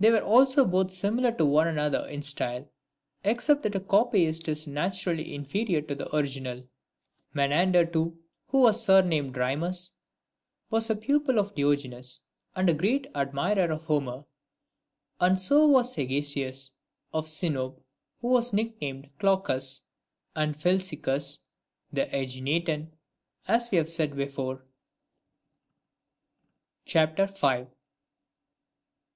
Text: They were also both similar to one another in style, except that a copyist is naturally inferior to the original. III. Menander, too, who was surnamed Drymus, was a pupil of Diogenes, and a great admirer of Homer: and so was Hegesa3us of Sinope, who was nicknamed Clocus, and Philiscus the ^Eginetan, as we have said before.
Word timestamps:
They 0.00 0.10
were 0.10 0.24
also 0.24 0.64
both 0.64 0.90
similar 0.90 1.30
to 1.30 1.46
one 1.46 1.68
another 1.68 2.04
in 2.08 2.22
style, 2.22 2.68
except 3.22 3.62
that 3.62 3.76
a 3.76 3.80
copyist 3.80 4.48
is 4.48 4.66
naturally 4.66 5.32
inferior 5.36 5.80
to 5.82 5.94
the 5.94 6.16
original. 6.16 6.56
III. 6.56 6.68
Menander, 7.32 7.86
too, 7.86 8.18
who 8.48 8.62
was 8.62 8.84
surnamed 8.84 9.34
Drymus, 9.34 9.92
was 10.68 10.90
a 10.90 10.96
pupil 10.96 11.38
of 11.38 11.54
Diogenes, 11.54 12.22
and 12.56 12.68
a 12.68 12.74
great 12.74 13.06
admirer 13.14 13.70
of 13.72 13.84
Homer: 13.84 14.24
and 15.20 15.38
so 15.38 15.64
was 15.68 15.94
Hegesa3us 15.94 16.72
of 17.14 17.28
Sinope, 17.28 17.84
who 18.20 18.28
was 18.30 18.52
nicknamed 18.52 19.10
Clocus, 19.20 19.82
and 20.34 20.56
Philiscus 20.56 21.38
the 21.92 22.06
^Eginetan, 22.06 22.88
as 23.46 23.70
we 23.70 23.78
have 23.78 23.88
said 23.88 24.16
before. 24.16 24.64